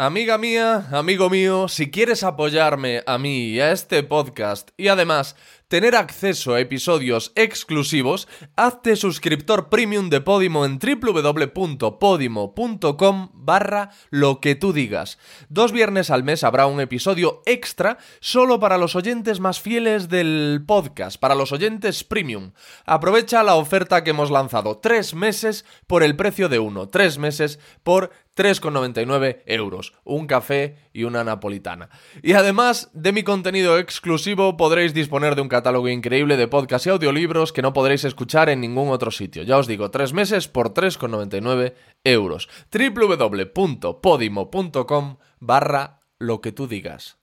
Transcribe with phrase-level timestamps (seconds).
[0.00, 5.34] Amiga mía, amigo mío, si quieres apoyarme a mí y a este podcast y además
[5.66, 14.54] tener acceso a episodios exclusivos, hazte suscriptor premium de Podimo en www.podimo.com barra lo que
[14.54, 15.18] tú digas.
[15.48, 20.62] Dos viernes al mes habrá un episodio extra solo para los oyentes más fieles del
[20.64, 22.52] podcast, para los oyentes premium.
[22.86, 27.58] Aprovecha la oferta que hemos lanzado, tres meses por el precio de uno, tres meses
[27.82, 31.88] por 3,99 euros, un café y una napolitana.
[32.22, 36.90] Y además de mi contenido exclusivo podréis disponer de un catálogo increíble de podcasts y
[36.90, 39.42] audiolibros que no podréis escuchar en ningún otro sitio.
[39.42, 41.74] Ya os digo, tres meses por 3,99
[42.04, 42.48] euros.
[42.72, 47.18] www.podimo.com barra lo que tú digas.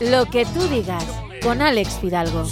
[0.00, 1.04] Lo que tú digas
[1.42, 2.44] con Alex Fidalgo.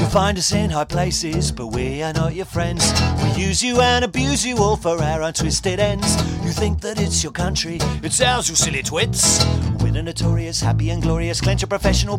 [0.00, 2.90] You'll find us in high places, but we are not your friends.
[3.22, 5.22] We use you and abuse you all for our
[5.78, 6.16] ends.
[6.42, 8.08] You think that it's your country, you
[8.56, 9.44] silly twits.
[9.90, 12.18] Notorious, happy and glorious, professional.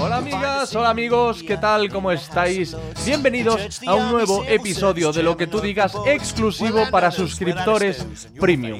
[0.00, 1.88] Hola amigas, hola amigos, ¿qué tal?
[1.88, 2.76] ¿Cómo estáis?
[3.04, 8.06] Bienvenidos a un nuevo episodio de lo que tú digas exclusivo para suscriptores
[8.38, 8.78] premium.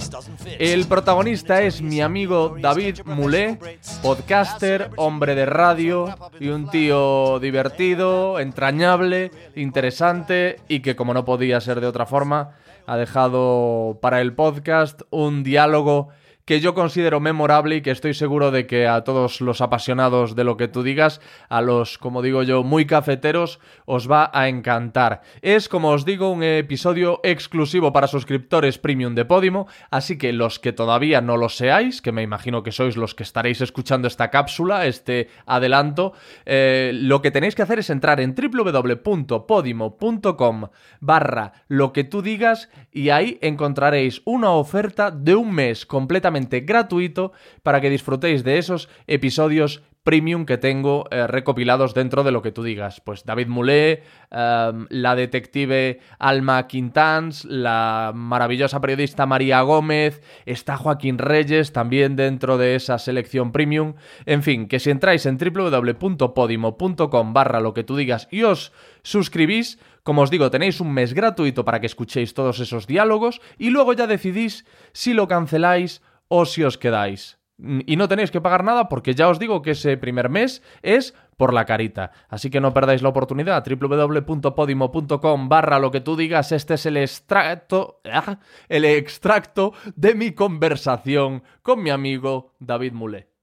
[0.58, 3.58] El protagonista es mi amigo David Mulé,
[4.00, 11.60] podcaster, hombre de radio y un tío divertido, entrañable, interesante y que como no podía
[11.60, 12.56] ser de otra forma,
[12.86, 16.08] ha dejado para el podcast un diálogo
[16.46, 20.44] que yo considero memorable y que estoy seguro de que a todos los apasionados de
[20.44, 25.22] lo que tú digas, a los, como digo yo, muy cafeteros, os va a encantar.
[25.42, 30.60] Es, como os digo, un episodio exclusivo para suscriptores premium de Podimo, así que los
[30.60, 34.30] que todavía no lo seáis, que me imagino que sois los que estaréis escuchando esta
[34.30, 36.12] cápsula, este adelanto,
[36.44, 40.68] eh, lo que tenéis que hacer es entrar en www.podimo.com
[41.00, 47.32] barra lo que tú digas y ahí encontraréis una oferta de un mes completamente gratuito
[47.62, 52.52] para que disfrutéis de esos episodios premium que tengo eh, recopilados dentro de lo que
[52.52, 53.00] tú digas.
[53.00, 61.18] Pues David Mulé, eh, la detective Alma Quintans, la maravillosa periodista María Gómez, está Joaquín
[61.18, 63.94] Reyes también dentro de esa selección premium.
[64.26, 68.72] En fin, que si entráis en www.podimo.com barra lo que tú digas y os
[69.02, 73.70] suscribís, como os digo, tenéis un mes gratuito para que escuchéis todos esos diálogos y
[73.70, 77.38] luego ya decidís si lo canceláis o si os quedáis.
[77.58, 81.14] Y no tenéis que pagar nada porque ya os digo que ese primer mes es
[81.38, 82.12] por la carita.
[82.28, 83.64] Así que no perdáis la oportunidad.
[83.64, 86.52] www.podimo.com barra lo que tú digas.
[86.52, 88.40] Este es el extracto, ¡ah!
[88.68, 93.35] el extracto de mi conversación con mi amigo David Mulé.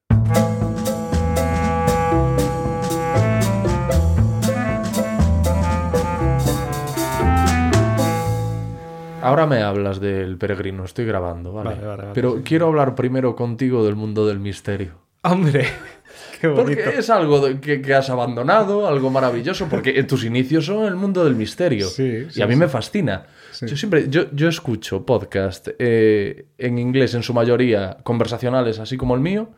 [9.23, 11.69] Ahora me hablas del peregrino, estoy grabando, ¿vale?
[11.71, 12.41] Vale, vale, vale, Pero sí.
[12.43, 14.93] quiero hablar primero contigo del mundo del misterio.
[15.23, 15.65] Hombre,
[16.41, 16.81] qué bonito.
[16.83, 20.95] Porque es algo de- que, que has abandonado, algo maravilloso, porque tus inicios son el
[20.95, 21.87] mundo del misterio.
[21.87, 23.25] Sí, y a mí me fascina.
[23.61, 29.15] Yo siempre, yo, yo escucho podcast eh, en inglés en su mayoría, conversacionales, así como
[29.15, 29.51] el mío,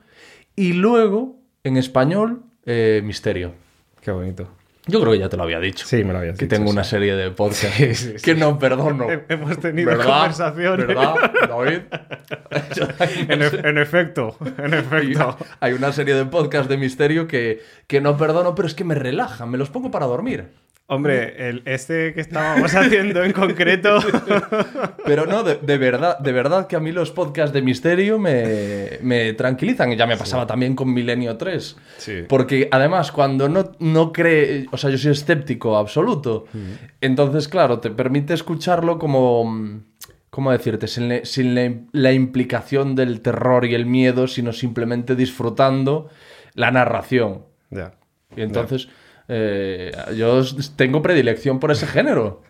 [0.55, 3.53] y luego en español, eh, misterio.
[4.01, 4.47] Qué bonito.
[4.87, 5.85] Yo creo que ya te lo había dicho.
[5.87, 6.73] Sí, me lo habías Que dicho, tengo sí.
[6.73, 8.23] una serie de podcasts Sí, sí, sí.
[8.23, 9.09] que no perdono.
[9.11, 10.05] He- Hemos tenido ¿Verdad?
[10.05, 10.87] conversaciones.
[10.87, 11.15] ¿Verdad,
[11.49, 11.79] David?
[13.29, 15.37] En, e- en efecto, en efecto.
[15.59, 18.95] hay una serie de podcasts de misterio que, que no perdono, pero es que me
[18.95, 20.49] relajan, me los pongo para dormir.
[20.87, 23.97] Hombre, el, este que estábamos haciendo en concreto.
[25.05, 28.99] Pero no, de, de verdad, de verdad que a mí los podcasts de misterio me,
[29.01, 29.91] me tranquilizan.
[29.91, 31.75] Y ya me pasaba también con Milenio 3.
[31.97, 32.13] Sí.
[32.27, 34.67] Porque además, cuando no, no cree.
[34.71, 36.45] O sea, yo soy escéptico absoluto.
[37.01, 39.81] Entonces, claro, te permite escucharlo como.
[40.29, 40.87] ¿Cómo decirte?
[40.87, 46.09] Sin, le- sin la implicación del terror y el miedo, sino simplemente disfrutando
[46.55, 47.43] la narración.
[47.69, 47.93] ya.
[48.35, 48.89] Y entonces,
[49.27, 50.41] eh, yo
[50.75, 52.41] tengo predilección por ese género.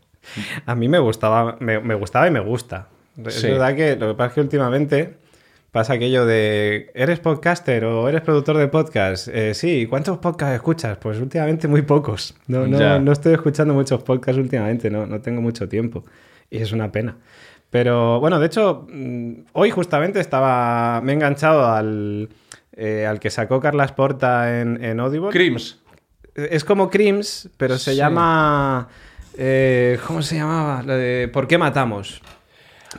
[0.66, 2.88] A mí me gustaba, me, me gustaba y me gusta.
[3.26, 3.48] Es Sí.
[3.48, 5.14] verdad que lo que pasa es que últimamente
[5.72, 9.28] pasa aquello de ¿eres podcaster o eres productor de podcast?
[9.28, 10.98] Eh, sí, ¿cuántos podcasts escuchas?
[10.98, 12.34] Pues últimamente muy pocos.
[12.48, 16.06] No, no, no estoy escuchando muchos podcasts últimamente, no, no tengo mucho tiempo.
[16.50, 17.18] Y es una pena.
[17.70, 21.02] Pero bueno, de hecho, mm, hoy justamente estaba.
[21.02, 22.30] Me he enganchado al,
[22.74, 25.30] eh, al que sacó Carlas Porta en, en Audible.
[25.32, 25.82] Crims.
[26.36, 27.98] Es como Crims, pero se Sí.
[27.98, 28.88] llama.
[29.38, 30.82] eh, ¿Cómo se llamaba?
[30.84, 32.22] Lo de ¿Por qué matamos?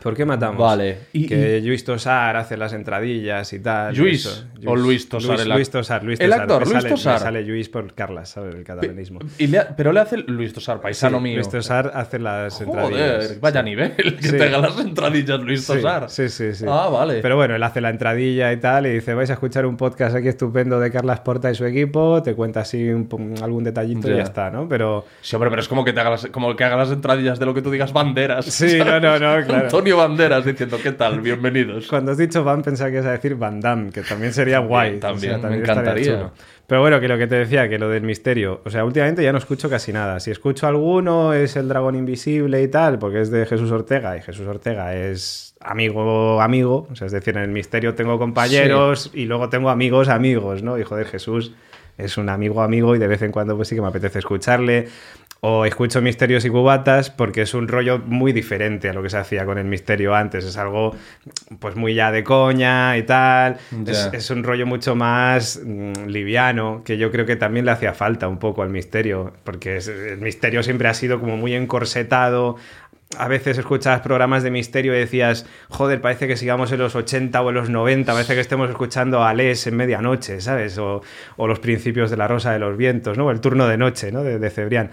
[0.02, 0.60] ¿Por qué matamos?
[0.60, 0.98] Vale.
[1.12, 3.94] Y- que Luis Tosar hace las entradillas y tal.
[3.96, 4.44] Luis, eso.
[4.66, 6.42] o Luis Tosar, Luis, el Luis Tosar, Luis el Tosar.
[6.42, 7.18] actor, Luis sale, Tosar.
[7.20, 8.54] sale Luis por Carlas, ¿sabes?
[8.54, 9.20] El catalanismo.
[9.38, 11.34] Y le ha- pero le hace Luis Tosar, paisano Sí, mío.
[11.36, 13.40] Luis Tosar hace las Joder, entradillas.
[13.40, 13.64] vaya Sí.
[13.64, 14.36] nivel, que Sí.
[14.36, 16.08] te haga las entradillas Luis Tosar.
[16.10, 16.64] Sí, sí, sí.
[16.68, 17.20] Ah, vale.
[17.20, 20.14] Pero bueno, él hace la entradilla y tal, y dice: vais a escuchar un podcast
[20.16, 23.06] aquí estupendo de Carlas Porta y su equipo, te cuenta así un
[23.42, 24.16] algún detallito y Ya.
[24.18, 24.68] ya está, ¿no?
[24.68, 25.04] Pero.
[25.20, 27.46] Sí, hombre, pero es como que te haga las, como que haga las entradillas de
[27.46, 28.44] lo que tú digas banderas.
[28.46, 29.68] Sí, no, no, no, claro.
[29.86, 31.20] Antonio Banderas diciendo, ¿qué tal?
[31.20, 31.86] Bienvenidos.
[31.86, 34.98] Cuando has dicho Van, pensaba que ibas a decir Van Damme, que también sería guay.
[34.98, 36.04] también, me estaría encantaría.
[36.04, 36.32] chulo.
[36.66, 38.62] Pero bueno, que lo que te decía, que lo del misterio.
[38.64, 40.18] O sea, últimamente ya no escucho casi nada.
[40.18, 44.22] Si escucho alguno es El Dragón Invisible y tal, porque es de Jesús Ortega, y
[44.22, 46.88] Jesús Ortega es amigo, amigo.
[46.90, 50.80] O sea, es decir, en el misterio tengo compañeros y luego tengo amigos, amigos, ¿no?
[50.80, 51.52] Y joder, Jesús
[51.96, 54.88] es un amigo, amigo, y de vez en cuando pues sí que me apetece escucharle.
[55.48, 59.16] O escucho Misterios y Cubatas porque es un rollo muy diferente a lo que se
[59.18, 60.44] hacía con el misterio antes.
[60.44, 60.96] Es algo
[61.60, 63.56] pues muy ya de coña y tal.
[63.92, 67.94] Es, es un rollo mucho más mm, liviano que yo creo que también le hacía
[67.94, 69.34] falta un poco al misterio.
[69.44, 72.56] Porque es- el misterio siempre ha sido como muy encorsetado.
[73.18, 77.40] A veces escuchabas programas de misterio y decías, joder, parece que sigamos en los 80
[77.40, 80.76] o en los 90, parece que estemos escuchando a Les en medianoche, ¿sabes?
[80.78, 81.02] O,
[81.36, 83.26] o los principios de La Rosa de los Vientos, ¿no?
[83.26, 84.22] O el turno de noche, ¿no?
[84.24, 84.90] De, de Cebrián.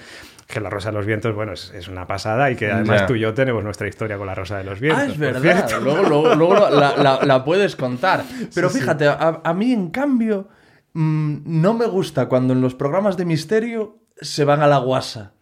[0.48, 3.16] Que La Rosa de los Vientos, bueno, es, es una pasada y que además tú
[3.16, 5.04] y yo tenemos nuestra historia con La Rosa de los Vientos.
[5.04, 5.70] Ah, es verdad.
[5.82, 8.24] Luego, luego, luego la, la- la puedes contar.
[8.54, 8.82] Pero Sí, sí.
[8.82, 10.50] fíjate, a, a mí, en cambio,
[10.94, 15.33] mm, no me gusta cuando en los programas de misterio se van a la guasa.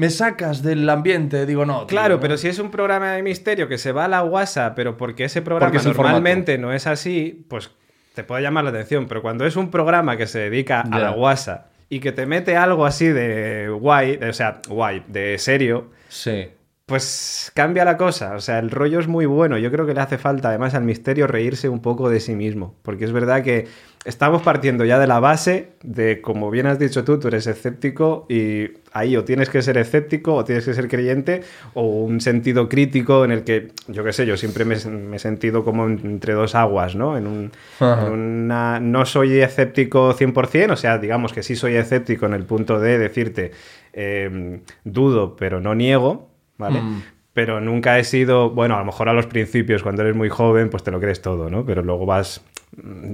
[0.00, 1.80] Me sacas del ambiente, digo, no.
[1.80, 2.20] tío, Claro, no.
[2.20, 5.24] pero si es un programa de misterio que se va a la guasa, pero porque
[5.24, 7.70] ese programa Porque es el normalmente no es así, pues
[8.14, 9.06] te puede llamar la atención.
[9.06, 12.56] Pero cuando es un programa que se dedica a la guasa y que te mete
[12.56, 16.48] algo así de guay, de- o sea, guay, de serio, Sí.
[16.86, 18.34] pues cambia la cosa.
[18.34, 19.58] O sea, el rollo es muy bueno.
[19.58, 22.74] Yo creo que le hace falta además al misterio reírse un poco de sí mismo.
[22.82, 23.68] Porque es verdad que
[24.04, 28.24] estamos partiendo ya de la base de, como bien has dicho tú, tú eres escéptico
[28.30, 31.42] y ahí o tienes que ser escéptico o tienes que ser creyente
[31.74, 35.18] o un sentido crítico en el que, yo qué sé, yo siempre me, me he
[35.18, 37.18] sentido como en- entre dos aguas, ¿no?
[37.18, 38.80] En, un, en una...
[38.80, 42.98] No soy escéptico 100%, o sea, digamos que sí soy escéptico en el punto de
[42.98, 43.50] decirte,
[43.92, 46.80] eh, dudo, pero no niego, ¿vale?
[46.80, 47.02] Mm.
[47.32, 50.68] Pero nunca he sido, bueno, a lo mejor a los principios, cuando eres muy joven,
[50.70, 51.64] pues te lo crees todo, ¿no?
[51.64, 52.42] Pero luego vas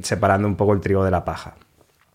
[0.02, 1.54] separando un poco el trigo de la paja.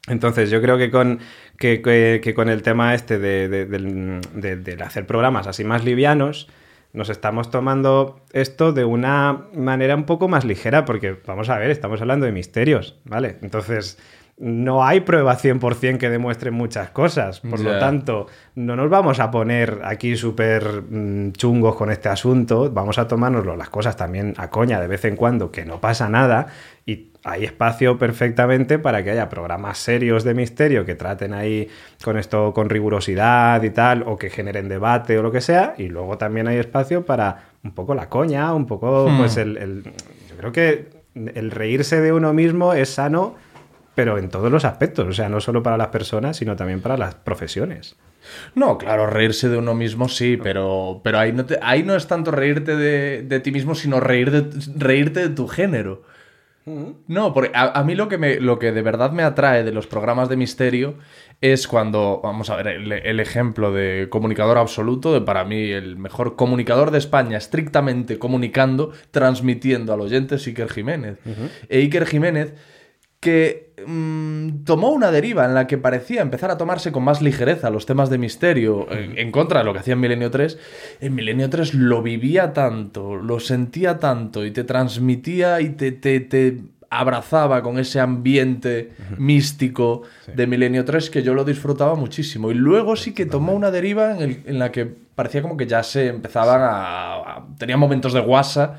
[0.07, 1.19] Entonces, yo creo que con,
[1.57, 5.63] que, que- que con el tema este de, de- del- de- de hacer programas así
[5.63, 6.47] más livianos,
[6.93, 11.69] nos estamos tomando esto de una manera un poco más ligera, porque vamos a ver,
[11.71, 13.37] estamos hablando de misterios, ¿vale?
[13.43, 13.97] Entonces,
[14.37, 19.29] no hay prueba 100% que demuestre muchas cosas, por lo tanto, no nos vamos a
[19.29, 24.49] poner aquí súper mm, chungos con este asunto, vamos a tomárnoslo las cosas también a
[24.49, 26.47] coña de vez en cuando, que no pasa nada,
[26.87, 31.67] y hay espacio perfectamente para que haya programas serios de misterio que traten ahí
[32.03, 35.87] con esto con rigurosidad y tal, o que generen debate o lo que sea, y
[35.87, 39.17] luego también hay espacio para un poco la coña, un poco, Hmm.
[39.17, 39.83] pues el, el-
[40.29, 43.35] Yo creo que el reírse de uno mismo es sano,
[43.93, 46.97] pero en todos los aspectos, o sea, no solo para las personas, sino también para
[46.97, 47.97] las profesiones.
[48.55, 52.07] No, claro, reírse de uno mismo sí, pero, pero ahí, no te- ahí no es
[52.07, 54.45] tanto reírte de, de ti mismo, sino reír de,
[54.77, 56.03] reírte de tu género.
[56.65, 59.71] No, porque a, a mí lo que, me, lo que de verdad me atrae de
[59.71, 60.95] los programas de misterio
[61.41, 65.97] es cuando, vamos a ver, el, el ejemplo de comunicador absoluto, de para mí el
[65.97, 71.17] mejor comunicador de España, estrictamente comunicando, transmitiendo al oyente es Iker Jiménez.
[71.67, 72.53] E Iker Jiménez
[73.21, 77.69] que mm, tomó una deriva en la que parecía empezar a tomarse con más ligereza
[77.69, 80.57] los temas de misterio en, en contra de lo que hacía en Milenio 3.
[81.01, 86.19] En Milenio 3 lo vivía tanto, lo sentía tanto y te transmitía y te, te-
[86.19, 86.57] te
[86.89, 90.01] abrazaba con ese ambiente místico
[90.35, 92.51] de Milenio 3 que yo lo disfrutaba muchísimo.
[92.51, 95.67] Y luego sí que tomó una deriva en, el- en la que parecía como que
[95.67, 97.13] ya se empezaban a...
[97.15, 98.77] a- tenía momentos de guasa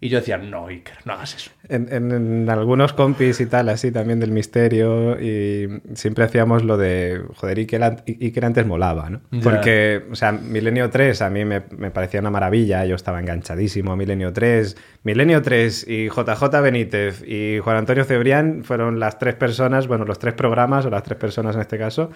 [0.00, 1.50] y yo decía, no, Iker, no hagas eso.
[1.68, 6.76] En, en- en algunos compis y tal, así también del misterio, y siempre hacíamos lo
[6.76, 9.20] de, joder, Iker, Iker antes molaba, ¿no?
[9.30, 9.40] Ya.
[9.40, 13.92] Porque, o sea, Milenio 3 a mí me, me parecía una maravilla, yo estaba enganchadísimo
[13.92, 14.76] a Milenio 3.
[15.04, 20.18] Milenio 3 y JJ Benítez y Juan Antonio Cebrián fueron las tres personas, bueno, los
[20.18, 22.10] tres programas, o las tres personas en este caso,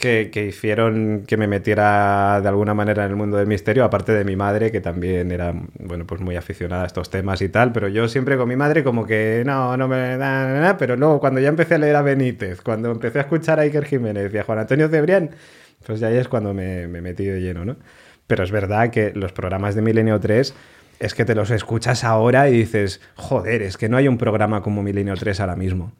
[0.00, 4.24] que, hicieron que me metiera de alguna manera en el mundo del misterio, aparte de
[4.24, 7.88] mi madre, que también era, bueno, pues muy aficionada a estos temas y tal, pero
[7.88, 11.40] yo siempre con mi madre como que no, no me da nada, pero luego cuando
[11.40, 14.42] ya empecé a leer a Benítez, cuando empecé a escuchar a Iker Jiménez y a
[14.42, 15.30] Juan Antonio Cebrián,
[15.86, 17.76] pues ya ahí es cuando me, me metí de lleno, ¿no?
[18.26, 20.54] Pero es verdad que los programas de Milenio 3
[21.00, 24.62] es que te los escuchas ahora y dices, joder, es que no hay un programa
[24.62, 25.92] como Milenio 3 ahora mismo.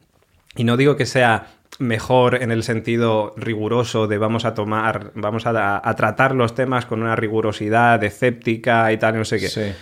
[0.57, 1.47] Y no digo que sea
[1.79, 6.87] mejor en el sentido riguroso de vamos a tomar, vamos a, a tratar los temas
[6.87, 9.49] con una rigurosidad escéptica y tal, no sé qué.
[9.49, 9.73] Sí.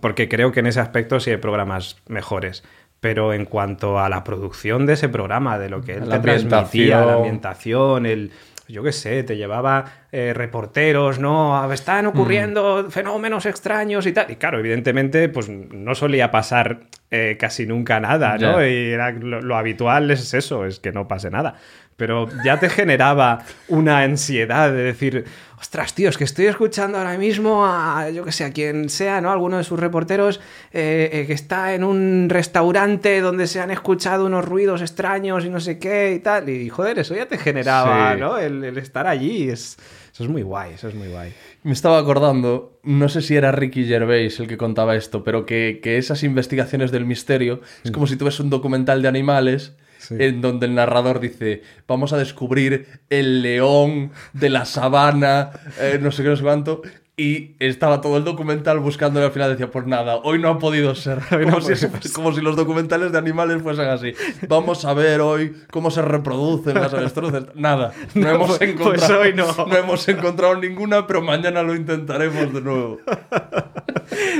[0.00, 2.62] Porque creo que en ese aspecto sí hay programas mejores.
[3.02, 6.38] Pero en cuanto a la producción de ese programa, de lo que él La te
[6.38, 8.30] transmitía, la ambientación, el,
[8.68, 11.70] yo qué sé, te llevaba eh, reporteros, ¿no?
[11.72, 14.30] Están ocurriendo fenómenos extraños y tal.
[14.30, 18.64] Y claro, evidentemente, pues no solía pasar eh, casi nunca nada, ¿no?
[18.64, 21.56] Y era, lo, lo habitual es eso, es que no pase nada.
[21.96, 25.24] Pero ya te generaba una ansiedad de decir,
[25.60, 29.20] ostras, tío, es que estoy escuchando ahora mismo a, yo que sé, a quien sea,
[29.20, 29.30] ¿no?
[29.30, 30.40] Alguno de sus reporteros
[30.72, 35.50] eh, eh, que está en un restaurante donde se han escuchado unos ruidos extraños y
[35.50, 36.48] no sé qué y tal.
[36.48, 38.20] Y joder, eso ya te generaba, Sí.
[38.20, 38.38] ¿no?
[38.38, 39.48] El, el estar allí.
[39.50, 39.76] Es,
[40.12, 41.32] eso es muy guay, eso es muy guay.
[41.62, 45.78] Me estaba acordando, no sé si era Ricky Gervais el que contaba esto, pero que,
[45.82, 49.74] que esas investigaciones del misterio es como si tú ves un documental de animales
[50.10, 56.10] en donde el narrador dice, vamos a descubrir el león de la sabana, eh, no
[56.10, 56.82] sé qué, no sé cuánto,
[57.14, 60.58] y estaba todo el documental buscando y al final decía, pues nada, hoy no ha
[60.58, 61.18] podido ser.
[61.30, 64.14] No Como, ha si, como si los documentales de animales fuesen así.
[64.48, 67.44] Vamos a ver hoy cómo se reproducen las avestruces.
[67.54, 68.94] Nada, no, No, hemos pues- encontrado.
[68.98, 69.66] pues hoy no.
[69.66, 72.98] no hemos encontrado ninguna, pero mañana lo intentaremos de nuevo.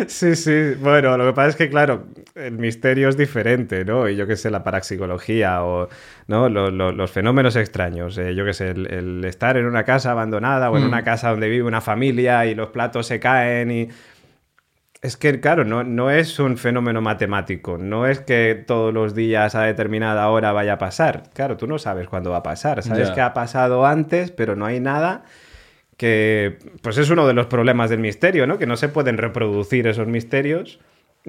[0.06, 0.74] Sí, sí.
[0.80, 2.04] Bueno, lo que pasa es que, claro,
[2.34, 4.08] el misterio es diferente, ¿no?
[4.08, 5.88] Y yo qué sé, la parapsicología o
[6.28, 6.48] ¿no?
[6.48, 8.16] Lo- lo- los fenómenos extraños.
[8.18, 11.30] eh, yo qué sé, el, el estar en una casa abandonada o en una casa
[11.30, 13.88] donde vive una familia y los platos se caen y...
[15.02, 19.56] Es que, claro, no, no es un fenómeno matemático, no es que todos los días
[19.56, 21.24] a determinada hora vaya a pasar.
[21.34, 24.64] Claro, tú no sabes cuándo va a pasar, sabes que ha pasado antes, pero no
[24.64, 25.24] hay nada
[25.96, 28.58] que pues es uno de los problemas del misterio, ¿no?
[28.58, 30.78] Que no se pueden reproducir esos misterios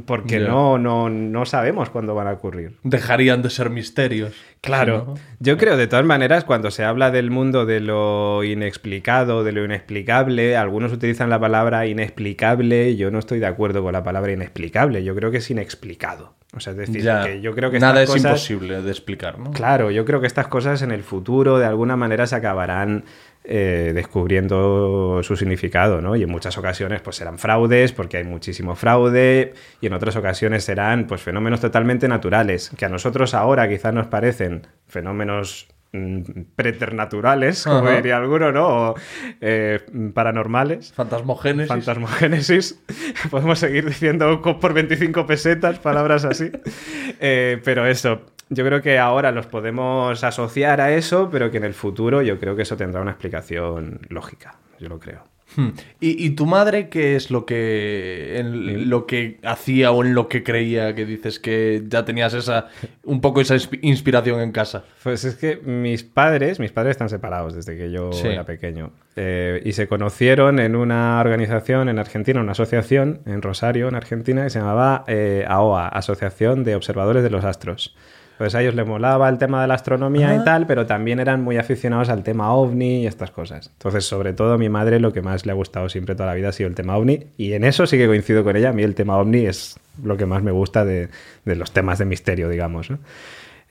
[0.05, 2.77] porque no, no, no sabemos cuándo van a ocurrir.
[2.83, 4.33] Dejarían de ser misterios.
[4.61, 5.13] Claro, ¿no?
[5.39, 9.63] yo creo de todas maneras cuando se habla del mundo de lo inexplicado, de lo
[9.65, 15.03] inexplicable, algunos utilizan la palabra inexplicable, yo no estoy de acuerdo con la palabra inexplicable,
[15.03, 16.33] yo creo que es inexplicado.
[16.55, 17.23] O sea, es decir, Ya.
[17.25, 19.51] que yo creo que Nada es cosas- imposible de explicar, ¿no?
[19.51, 23.05] Claro, yo creo que estas cosas en el futuro de alguna manera se acabarán
[23.45, 26.15] eh, descubriendo su significado, ¿no?
[26.15, 30.63] Y en muchas ocasiones pues serán fraudes porque hay muchísimo fraude y en otras ocasiones
[30.63, 36.21] serán pues fenómenos totalmente naturales que a nosotros ahora quizás nos parecen fenómenos mm,
[36.55, 37.97] preternaturales, como Ajá.
[37.97, 38.67] diría alguno, ¿no?
[38.67, 38.95] O
[39.41, 39.81] eh,
[40.13, 40.93] paranormales.
[40.93, 41.67] Fantasmogénesis.
[41.67, 42.81] Fantasmogénesis.
[43.29, 46.49] Podemos seguir diciendo por 25 pesetas, palabras así.
[47.19, 48.21] Eh, pero eso,
[48.53, 52.39] yo creo que ahora los podemos asociar a eso, pero que en el futuro yo
[52.39, 54.55] creo que eso tendrá una explicación lógica.
[54.79, 55.23] Yo lo creo.
[55.55, 55.69] Hmm.
[55.99, 60.27] ¿Y, y tu madre qué es lo que en lo que hacía o en lo
[60.27, 62.69] que creía que dices que ya tenías esa
[63.03, 64.83] un poco esa inspi- inspiración en casa?
[65.03, 68.29] Pues es que mis padres, mis padres están separados desde que yo Sí.
[68.29, 68.93] era pequeño.
[69.15, 74.43] Eh, y se conocieron en una organización en Argentina, una asociación en Rosario, en Argentina,
[74.45, 77.95] que se llamaba eh, AOA, Asociación de Observadores de los Astros.
[78.43, 81.41] Pues a ellos les molaba el tema de la astronomía y tal, pero también eran
[81.41, 83.69] muy aficionados al tema ovni y estas cosas.
[83.71, 86.33] Entonces, sobre todo a mi madre lo que más le ha gustado siempre toda la
[86.33, 87.27] vida ha sido el tema ovni.
[87.37, 88.71] Y en eso sí que coincido con ella.
[88.71, 91.07] A mí el tema ovni es lo que más me gusta de,
[91.45, 92.91] de los temas de misterio, digamos.
[92.91, 92.99] ¿no?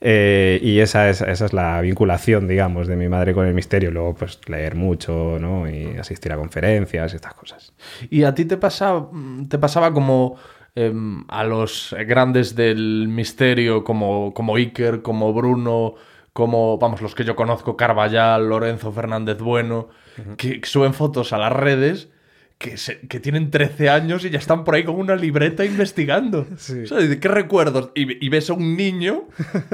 [0.01, 3.91] Eh, y esa es, esa es la vinculación, digamos, de mi madre con el misterio.
[3.91, 5.69] Luego, pues leer mucho, ¿no?
[5.69, 7.73] Y asistir a conferencias y estas cosas.
[8.09, 9.07] ¿Y a ti te pasaba,
[9.47, 10.39] te pasaba como
[10.75, 15.95] em, a los grandes del misterio, como, como Iker, como Bruno,
[16.33, 19.89] como, vamos, los que yo conozco, Carballal, Lorenzo Fernández Bueno,
[20.37, 22.09] que, que suben fotos a las redes
[22.57, 26.47] que, se- que tienen 13 años y ya están por ahí con una libreta investigando?
[26.57, 26.83] Sí.
[26.83, 27.91] O sea, ¿de ¿Qué recuerdos?
[27.95, 29.25] Y, y ves a un niño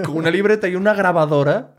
[0.03, 1.75] con una libreta y una grabadora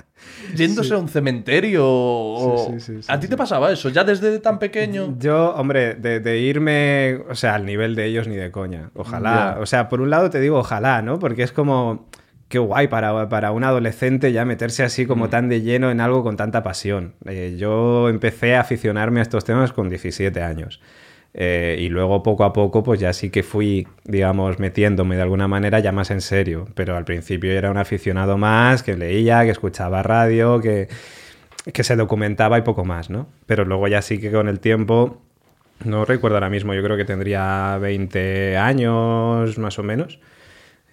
[0.55, 1.83] yéndose a un cementerio.
[1.87, 3.89] o- Sí, sí, sí, sí, ¿A ti te pasaba eso?
[3.89, 5.17] ¿Ya desde tan pequeño?
[5.19, 8.91] Yo, hombre, de, de irme, o sea, al nivel de ellos ni de coña.
[8.95, 9.57] Ojalá.
[9.61, 11.19] O sea, por un lado te digo ojalá, ¿no?
[11.19, 12.09] Porque es como,
[12.51, 16.25] qué guay para, para un adolescente ya meterse así como tan de lleno en algo
[16.25, 17.15] con tanta pasión.
[17.25, 20.83] Eh, yo empecé a aficionarme a estos temas con 17 años.
[21.33, 25.47] Eh, y luego poco a poco pues ya sí que fui, digamos, metiéndome de alguna
[25.47, 26.67] manera ya más en serio.
[26.75, 30.89] Pero al principio era un aficionado más, que leía, que escuchaba radio, que,
[31.73, 33.29] que se documentaba y poco más, ¿no?
[33.47, 35.23] Pero luego ya sí que con el tiempo,
[35.85, 40.19] no recuerdo ahora mismo, yo creo que tendría 20 años más o menos,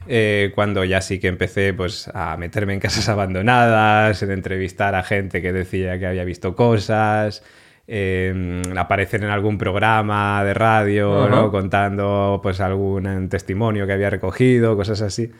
[0.08, 5.04] eh, cuando ya sí que empecé pues a meterme en casas abandonadas, en entrevistar a
[5.04, 7.44] gente que decía que había visto cosas
[7.88, 11.30] eh, aparecer en algún programa de radio.
[11.30, 11.52] ¿no?
[11.52, 15.32] contando pues algún eh, testimonio que había recogido, cosas así.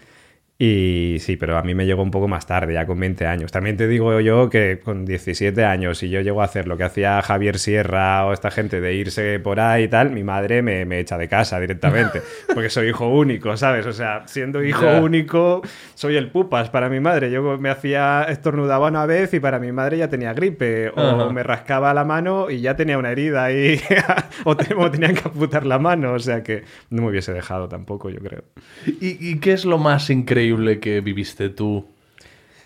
[0.60, 3.52] Y sí, pero a mí me llegó un poco más tarde, ya con 20 años.
[3.52, 6.84] También te digo yo que con 17 años, si yo llego a hacer lo que
[6.84, 10.84] hacía Javier Sierra o esta gente de irse por ahí y tal, mi madre me,
[10.86, 12.24] me echa de casa directamente,
[12.56, 13.86] porque soy hijo único, ¿sabes?
[13.86, 15.62] O sea, siendo hijo único,
[15.94, 17.30] soy el pupas para mi madre.
[17.30, 21.44] Yo me hacía, estornudaba una vez y para mi madre ya tenía gripe, o me
[21.44, 23.80] rascaba la mano y ya tenía una herida y
[24.44, 27.70] o, te- o tenían que amputar la mano, o sea que no me hubiese dejado
[27.70, 28.44] tampoco, yo creo.
[28.88, 30.47] ¿Y, y qué es lo más increíble
[30.80, 31.86] que viviste tú?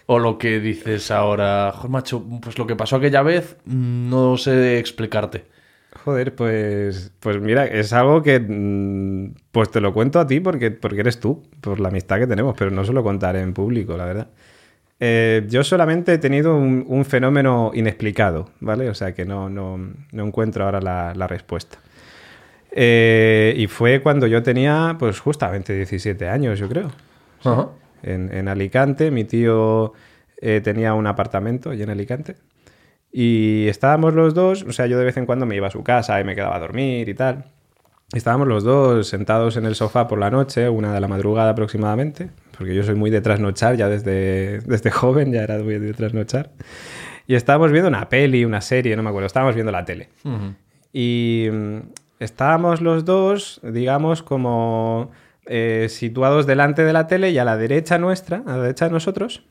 [0.08, 4.38] O lo que dices ahora, joder, macho, pues lo que pasó aquella vez, mm, no
[4.38, 5.46] sé explicarte.
[6.04, 10.72] Joder, pues, pues mira, es algo que mm, pues te lo cuento a ti porque,
[10.72, 13.98] porque eres tú, por la amistad que tenemos, pero no se lo contaré en público,
[13.98, 14.28] la verdad.
[15.00, 18.90] Eh, yo solamente he tenido un, fenómeno inexplicado, ¿vale?
[18.90, 19.80] O sea que no, no,
[20.12, 21.80] no encuentro ahora la, la respuesta.
[22.72, 26.92] Eh, y fue cuando yo tenía, pues justamente 17 años, yo creo.
[28.04, 29.94] En, en Alicante, mi tío
[30.42, 32.36] eh, tenía un apartamento allí en Alicante.
[33.12, 35.84] Y estábamos los dos, o sea, yo de vez en cuando me iba a su
[35.84, 37.46] casa y me quedaba a dormir y tal.
[38.14, 42.30] Estábamos los dos sentados en el sofá por la noche, una de la madrugada aproximadamente,
[42.58, 46.50] porque yo soy muy de trasnochar, ya desde, desde joven ya era muy de trasnochar.
[47.28, 50.10] Y estábamos viendo una peli, una serie, no me acuerdo, estábamos viendo la tele.
[50.26, 50.56] Ujú.
[50.92, 51.78] Y mm,
[52.20, 55.12] estábamos los dos, digamos, como
[55.46, 58.92] eh, situados delante de la tele y a la derecha nuestra, a la derecha de
[58.92, 59.44] nosotros,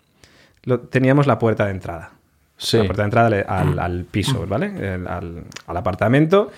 [0.64, 2.12] lo- teníamos la puerta de entrada.
[2.56, 2.76] Sí.
[2.78, 4.94] La puerta de entrada al, al- piso, ¿vale?
[4.94, 6.50] El- al, al apartamento,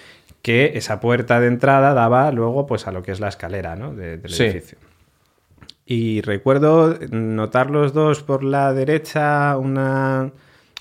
[0.43, 3.95] que esa puerta de entrada daba luego pues a lo que es la escalera, ¿no?
[3.95, 4.43] De- del Sí.
[4.45, 4.79] edificio.
[5.87, 10.31] Y recuerdo notar los dos por la derecha una...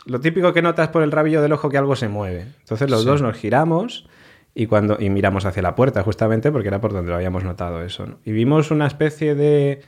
[0.06, 2.48] Lo típico que notas por el rabillo del ojo que algo se mueve.
[2.62, 3.06] Entonces los Sí.
[3.08, 4.08] dos nos giramos
[4.54, 7.82] y, cuando, y miramos hacia la puerta justamente porque era por donde lo habíamos notado
[7.84, 8.06] eso.
[8.06, 8.18] ¿no?
[8.26, 9.82] Y vimos una especie de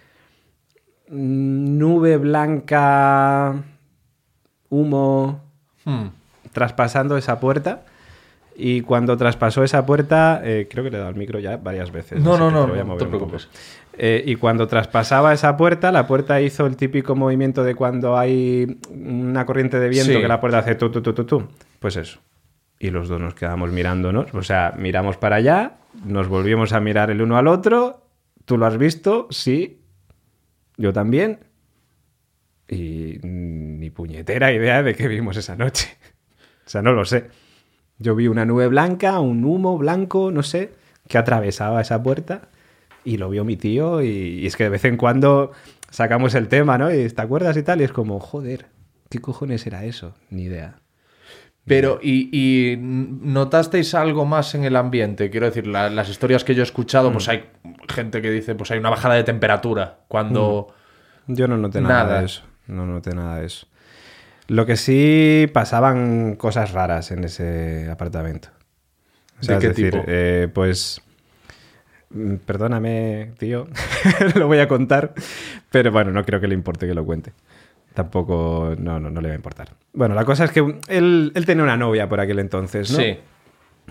[1.10, 3.56] mm, nube blanca,
[4.70, 5.42] humo,
[5.86, 6.08] Hmm.
[6.54, 7.84] traspasando esa puerta.
[8.56, 11.92] Y cuando traspasó esa puerta, eh, creo que le he dado el micro ya varias
[11.92, 12.22] veces.
[12.22, 13.50] No, no, no, no te preocupes.
[13.98, 18.78] Eh, y cuando traspasaba esa puerta, la puerta hizo el típico movimiento de cuando hay
[18.92, 20.22] una corriente de viento Sí.
[20.22, 21.44] que la puerta hace tu, tu, tu, tu, tu.
[21.80, 22.20] Pues eso.
[22.84, 24.34] Y los dos nos quedamos mirándonos.
[24.34, 28.02] O sea, miramos para allá, nos volvimos a mirar el uno al otro.
[28.44, 29.28] ¿Tú lo has visto?
[29.30, 29.80] Sí.
[30.76, 31.40] Yo también.
[32.68, 35.96] Y ni puñetera idea de qué vimos esa noche.
[36.66, 37.30] O sea, no lo sé.
[38.00, 40.74] Yo vi una nube blanca, un humo blanco, no sé,
[41.08, 42.50] que atravesaba esa puerta
[43.06, 45.54] y lo vio mi tío y, es que de vez en cuando
[45.90, 46.94] sacamos el tema, ¿no?
[46.94, 48.66] Y te acuerdas y tal, y es como, joder,
[49.10, 50.16] ¿qué cojones era eso?
[50.30, 50.83] Ni idea.
[51.66, 55.30] Pero, ¿y, y notasteis algo más en el ambiente?
[55.30, 57.46] Quiero decir, la- las historias que yo he escuchado, pues hay
[57.88, 60.74] gente que dice, pues hay una bajada de temperatura cuando...
[61.28, 62.20] Yo no noté nada, Nada.
[62.20, 62.44] de eso.
[62.68, 63.68] No noté nada de eso.
[64.50, 68.50] Lo que sí pasaban cosas raras en ese apartamento.
[69.40, 70.04] O sea, ¿De qué es decir, tipo?
[70.06, 71.02] eh, pues.
[72.10, 73.68] mm, Perdóname, tío.
[74.36, 75.14] lo voy a contar.
[75.72, 77.32] Pero bueno, no creo que le importe que lo cuente.
[77.94, 78.76] Tampoco.
[78.78, 79.70] No, no, no le va a importar.
[79.94, 82.98] Bueno, la cosa es que él, él tenía una novia por aquel entonces, ¿no?
[82.98, 83.18] Sí,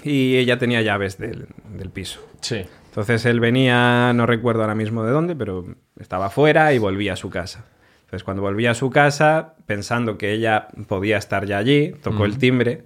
[0.02, 2.20] Y ella tenía llaves del, del piso.
[2.40, 2.64] sí.
[2.92, 5.64] Entonces él venía, no recuerdo ahora mismo de dónde, pero
[5.98, 7.64] estaba fuera y volvía a su casa.
[8.04, 12.36] Entonces cuando volvía a su casa, pensando que ella podía estar ya allí, tocó el
[12.36, 12.84] timbre.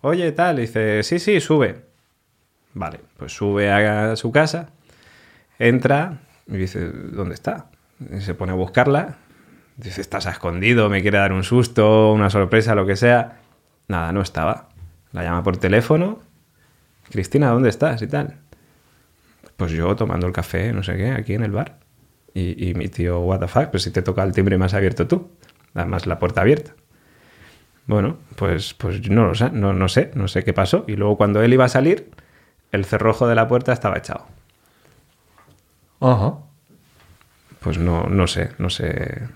[0.00, 1.84] Oye, tal, y dice, sí, sí, sube.
[2.74, 4.70] Vale, pues sube a su casa,
[5.60, 7.66] entra y dice, ¿dónde está?
[8.12, 9.18] Y se pone a buscarla.
[9.82, 13.40] Dice, estás escondido, me quiere dar un susto, una sorpresa, lo que sea.
[13.88, 14.68] Nada, no estaba.
[15.12, 16.20] La llama por teléfono.
[17.08, 18.02] Cristina, ¿dónde estás?
[18.02, 18.36] Y tal.
[19.56, 21.78] Pues yo tomando el café, no sé qué, aquí en el bar.
[22.34, 25.06] Y, y mi tío, what the fuck, pues si te toca el timbre más abierto
[25.06, 25.30] tú.
[25.74, 26.72] Además, la puerta abierta.
[27.86, 30.84] Bueno, pues, pues no lo sé, no, no sé, no sé qué pasó.
[30.86, 32.10] Y luego cuando él iba a salir,
[32.70, 34.26] el cerrojo de la puerta estaba echado.
[36.00, 36.38] Ajá.
[37.60, 39.28] Pues no, no sé, no sé.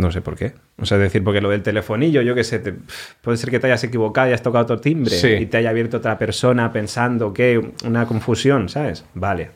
[0.00, 0.54] No sé por qué.
[0.78, 2.74] O sea, es decir, porque lo del telefonillo, yo qué sé, te-
[3.20, 5.28] puede ser que te hayas equivocado y has tocado otro timbre Sí.
[5.28, 9.04] y te haya abierto otra persona pensando que una confusión, ¿sabes?
[9.14, 9.50] Vale.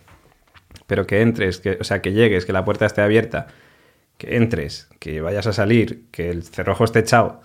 [0.86, 3.46] Pero que entres, que, o sea, que llegues, que la puerta esté abierta,
[4.18, 7.40] que entres, que vayas a salir, que el cerrojo esté echado.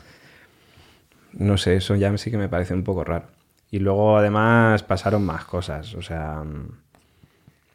[1.34, 3.28] No sé, eso ya sí que me parece un poco raro.
[3.72, 5.94] Y luego además pasaron más cosas.
[5.94, 6.72] O sea, mm,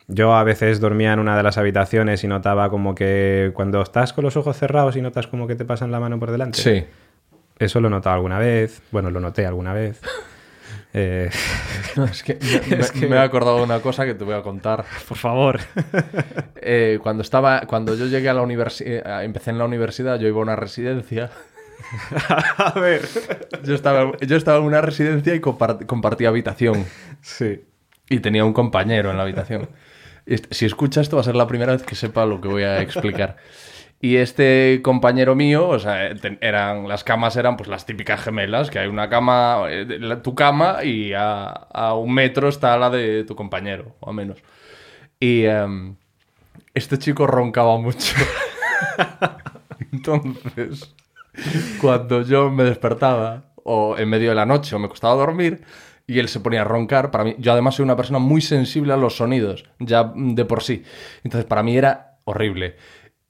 [0.09, 4.13] yo a veces dormía en una de las habitaciones y notaba como que cuando estás
[4.13, 6.59] con los ojos cerrados y notas como que te pasan la mano por delante.
[6.61, 6.85] Sí.
[7.59, 8.83] Eso lo he notado alguna vez.
[8.91, 10.01] Bueno, lo noté alguna vez.
[10.97, 11.29] Eh,
[11.97, 14.35] No, es que me, me- que- me he acordado de una cosa que te voy
[14.35, 14.85] a contar.
[15.09, 15.59] por favor.
[16.57, 20.39] Eh, cuando estaba, cuando yo llegué a la universidad, empecé en la universidad, yo iba
[20.39, 21.31] a una residencia.
[22.59, 23.03] a ver.
[23.65, 26.85] Yo estaba, yo estaba en una residencia y compar- compartía habitación.
[27.23, 27.65] Sí.
[28.09, 29.69] Y tenía un compañero en la habitación.
[30.27, 32.63] Este- Si escucha esto va a ser la primera vez que sepa lo que voy
[32.63, 33.37] a explicar.
[34.01, 38.71] Y este compañero mío, o sea, ten- eran, las camas eran pues las típicas gemelas,
[38.71, 39.87] que hay una cama, eh,
[40.23, 44.39] tu cama y a, a un metro está la de tu compañero, o a menos.
[45.21, 45.97] Y em,
[46.75, 48.15] este chico roncaba mucho.
[49.93, 50.95] Entonces,
[51.81, 55.63] cuando yo me despertaba, o en medio de la noche, o me costaba dormir,
[56.07, 58.93] y él se ponía a roncar, para mí, yo además soy una persona muy sensible
[58.93, 60.83] a los sonidos, ya de por sí.
[61.23, 62.77] Entonces, para mí era horrible.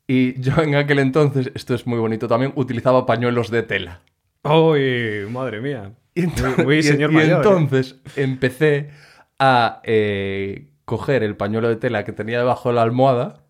[0.07, 4.01] Y yo en aquel entonces, esto es muy bonito también, utilizaba pañuelos de tela.
[4.43, 5.27] ¡Uy!
[5.31, 5.93] Madre mía.
[6.15, 7.35] Y, ¿eh?
[7.37, 8.91] entonces empecé
[9.39, 13.45] a eh, coger el pañuelo de tela que tenía debajo de la almohada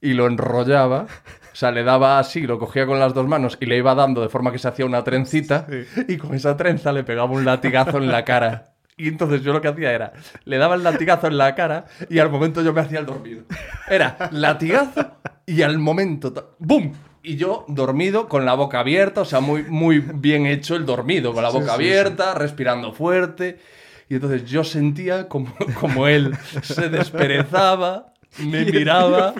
[0.00, 1.06] y lo enrollaba.
[1.54, 4.20] O sea, le daba así, lo cogía con las dos manos y le iba dando
[4.20, 5.68] de forma que se hacía una trencita
[6.08, 8.72] y con esa trenza le pegaba un latigazo en la cara.
[8.96, 10.12] Y entonces yo lo que hacía era,
[10.46, 13.44] le daba el latigazo en la cara y al momento yo me hacía el dormido.
[13.88, 15.12] Era latigazo
[15.46, 16.92] y al momento, ¡bum!
[17.22, 21.32] Y yo dormido con la boca abierta, o sea, muy, muy bien hecho el dormido,
[21.32, 23.60] con la boca abierta, respirando fuerte.
[24.08, 29.34] Y entonces yo sentía como, como él se desperezaba, me miraba.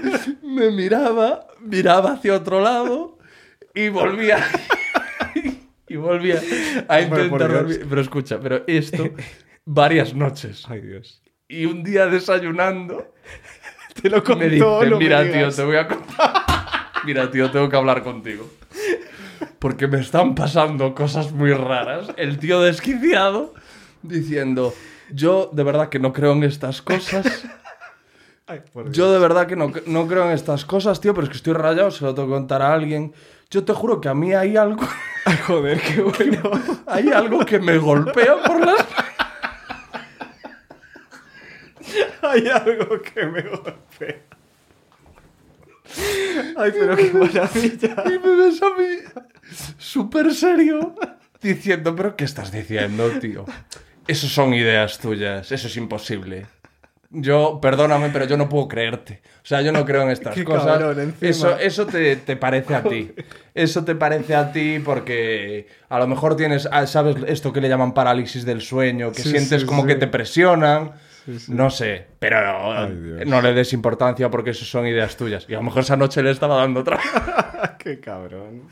[0.42, 3.18] me miraba, miraba hacia otro lado
[3.74, 4.38] y volvía.
[5.88, 6.40] y volvía
[6.88, 7.86] a intentar dormir.
[7.88, 9.10] Pero escucha, pero esto
[9.64, 10.64] varias noches.
[10.68, 11.22] Ay, Dios.
[11.48, 13.14] Y un día desayunando,
[14.00, 15.56] Te lo me no me mira, tío, digas".
[15.56, 16.32] te voy a contar.
[17.04, 18.50] mira, tío, tengo que hablar contigo.
[19.58, 22.08] Porque me están pasando cosas muy raras.
[22.16, 23.54] El tío desquiciado
[24.02, 24.74] diciendo,
[25.10, 27.44] yo de verdad que no creo en estas cosas.
[28.52, 28.60] Ay.
[28.90, 31.54] Yo de verdad que no, no creo en estas cosas, tío, pero es que estoy
[31.54, 33.14] rayado, se lo tengo que contar a alguien.
[33.50, 34.82] Yo te juro que a mí hay algo,
[35.24, 36.50] Ay, joder, qué bueno.
[36.86, 38.76] hay algo que me golpea por las...
[42.22, 44.22] Hay algo que me golpea.
[46.56, 48.00] Ay, pero qué maravilla.
[48.06, 49.24] Y me ves a mí
[49.76, 50.94] súper serio
[51.42, 53.44] diciendo, pero ¿qué estás diciendo, tío?
[54.06, 56.46] Eso son ideas tuyas, eso es imposible.
[57.14, 59.20] Yo, perdóname, pero yo no puedo creerte.
[59.36, 60.78] O sea, yo no creo en estas Qué cosas.
[60.78, 63.12] cabrón, eso eso te, te parece a ti.
[63.54, 67.68] Eso te parece a ti porque a lo mejor tienes, ah, ¿sabes esto que le
[67.68, 69.12] llaman parálisis del sueño?
[69.12, 69.88] Que Sí, sientes sí, como sí.
[69.88, 70.92] que te presionan.
[71.48, 75.46] No sé, pero Ay, no le des importancia porque eso son ideas tuyas.
[75.48, 76.98] Y a lo mejor esa noche le estaba dando otra.
[77.78, 78.62] qué cabrón.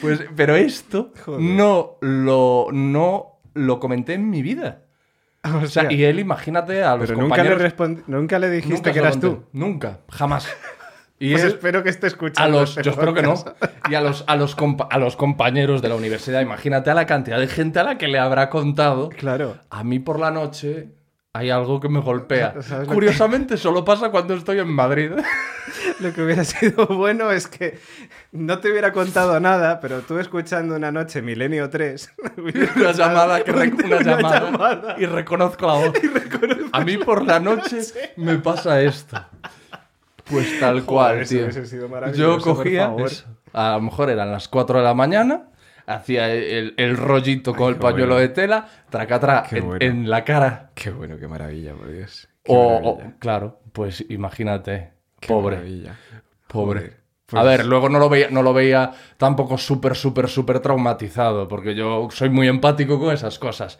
[0.00, 1.40] Pues, pero esto Joder.
[1.40, 4.84] no lo, no lo comenté en mi vida.
[5.54, 7.62] O O sea, y él, imagínate a los pero nunca le, compañeros...
[7.76, 9.44] respond- nunca le dijiste nunca que eras tú.
[9.52, 10.48] Nunca, jamás.
[11.18, 12.60] Y Pues él, espero que esté a escuchando.
[12.60, 13.34] los, este yo espero que no.
[13.90, 17.06] Y a los, a, los compa- a los compañeros de la universidad, imagínate a la
[17.06, 19.08] cantidad de gente a la que le habrá contado.
[19.08, 19.56] Claro.
[19.70, 20.90] A mí por la noche
[21.38, 22.50] hay algo que me golpea.
[22.62, 25.12] ¿Sabes lo que- Curiosamente, solo pasa cuando estoy en Madrid.
[26.00, 27.78] Lo que hubiera sido bueno es que
[28.32, 32.14] no te hubiera contado nada, pero tú escuchando una noche Milenio 3.
[32.38, 34.96] hubieras una llamada que una, una llamada, llamada.
[34.98, 35.92] y reconozco la voz.
[36.72, 37.80] A mí por la noche
[38.16, 39.20] me pasa esto.
[40.24, 41.64] Pues tal cual, eso tío.
[41.66, 45.47] sido Yo cogía, eso, a lo mejor eran las 4 de la mañana,
[45.88, 48.20] hacía el, el rollito con el pañuelo bueno.
[48.20, 49.84] de tela, tracatra Qué en, bueno.
[49.84, 50.70] en la cara.
[50.74, 52.28] Qué bueno, qué maravilla, por Dios.
[52.44, 55.56] Qué O, claro, pues imagínate, Qué pobre.
[55.56, 55.96] maravilla.
[56.46, 56.80] Pobre.
[56.80, 60.60] Joder, pues- A ver, luego no lo veía, no lo veía tampoco súper, súper, súper
[60.60, 63.78] traumatizado, porque yo soy muy empático con esas cosas.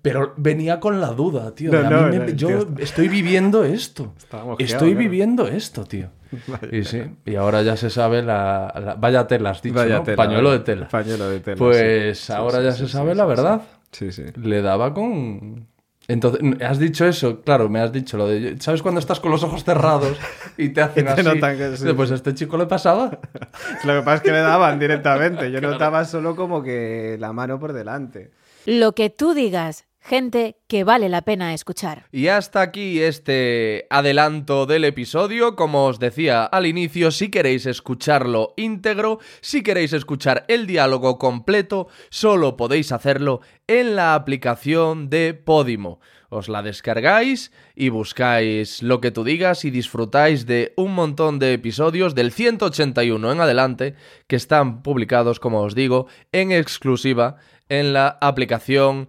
[0.00, 1.72] Pero venía con la duda, tío.
[1.72, 4.14] No, no, me- yo tío, estoy viviendo esto.
[4.58, 4.96] Estoy claro.
[4.96, 6.10] viviendo esto, tío.
[6.72, 8.72] Y sí, y ahora ya se sabe la...
[8.84, 10.02] la- vaya tela, has dicho, Vaya ¿no?
[10.02, 10.88] tela, Pañuelo de tela.
[10.88, 11.56] Pañuelo de tela.
[11.56, 12.32] Pues sí.
[12.32, 13.62] Ahora sí, ya sí, se sí, sabe sí, la verdad.
[13.92, 14.24] Sí, sí.
[14.36, 15.66] Le daba con...
[16.06, 18.60] Entonces, has dicho eso, claro, me has dicho lo de...
[18.60, 20.18] ¿Sabes cuando estás con los ojos cerrados
[20.58, 21.56] y te hacen Y te así?
[21.58, 21.92] que sí.
[21.94, 23.18] Pues a este chico le pasaba.
[23.84, 25.50] Lo que pasa es que le daban directamente.
[25.50, 28.32] Yo notaba solo como que la mano por delante.
[28.66, 32.06] Lo que tú digas, gente que vale la pena escuchar.
[32.12, 35.56] Y hasta aquí este adelanto del episodio.
[35.56, 41.88] Como os decía al inicio, si queréis escucharlo íntegro, si queréis escuchar el diálogo completo,
[42.10, 46.00] solo podéis hacerlo en la aplicación de Podimo.
[46.28, 51.54] Os la descargáis y buscáis lo que tú digas y disfrutáis de un montón de
[51.54, 53.94] episodios del 181 en adelante
[54.26, 57.36] que están publicados, como os digo, en exclusiva
[57.68, 59.08] en la aplicación